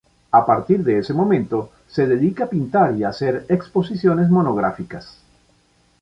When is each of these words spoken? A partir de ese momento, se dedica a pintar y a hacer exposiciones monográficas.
A 0.31 0.43
partir 0.47 0.83
de 0.83 0.97
ese 0.97 1.13
momento, 1.13 1.69
se 1.87 2.07
dedica 2.07 2.45
a 2.45 2.49
pintar 2.49 2.95
y 2.95 3.03
a 3.03 3.09
hacer 3.09 3.45
exposiciones 3.49 4.31
monográficas. 4.31 5.21